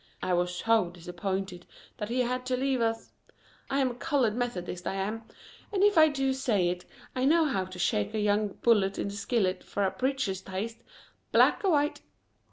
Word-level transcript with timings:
I 0.23 0.33
was 0.33 0.49
sho' 0.49 0.89
disappointed 0.89 1.67
that 1.97 2.09
he 2.09 2.21
had 2.21 2.43
to 2.47 2.57
leave 2.57 2.81
us. 2.81 3.11
I'm 3.69 3.91
a 3.91 3.93
Colored 3.93 4.33
Methodist, 4.35 4.87
I 4.87 4.95
am, 4.95 5.25
and 5.71 5.83
if 5.83 5.95
I 5.95 6.07
do 6.07 6.33
say 6.33 6.69
it, 6.69 6.85
I 7.15 7.23
knows 7.23 7.51
how 7.51 7.65
to 7.65 7.77
shake 7.77 8.15
a 8.15 8.19
young 8.19 8.49
pullet 8.49 8.97
in 8.97 9.09
the 9.09 9.13
skillet 9.13 9.63
fer 9.63 9.83
a 9.83 9.91
preacher's 9.91 10.41
taste, 10.41 10.79
black 11.31 11.61
or 11.63 11.69
white. 11.69 12.01